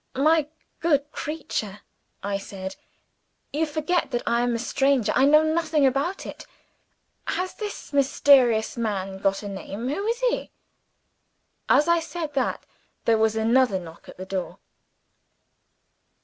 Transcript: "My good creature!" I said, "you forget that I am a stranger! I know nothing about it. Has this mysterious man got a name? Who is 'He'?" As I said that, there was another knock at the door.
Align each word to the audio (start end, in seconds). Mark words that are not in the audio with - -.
"My 0.17 0.47
good 0.79 1.11
creature!" 1.11 1.81
I 2.23 2.39
said, 2.39 2.75
"you 3.53 3.67
forget 3.67 4.09
that 4.09 4.23
I 4.25 4.41
am 4.41 4.55
a 4.55 4.57
stranger! 4.57 5.13
I 5.15 5.25
know 5.25 5.43
nothing 5.43 5.85
about 5.85 6.25
it. 6.25 6.47
Has 7.27 7.53
this 7.53 7.93
mysterious 7.93 8.75
man 8.77 9.19
got 9.19 9.43
a 9.43 9.47
name? 9.47 9.89
Who 9.89 10.07
is 10.07 10.21
'He'?" 10.21 10.49
As 11.69 11.87
I 11.87 11.99
said 11.99 12.33
that, 12.33 12.65
there 13.05 13.19
was 13.19 13.35
another 13.35 13.77
knock 13.77 14.09
at 14.09 14.17
the 14.17 14.25
door. 14.25 14.57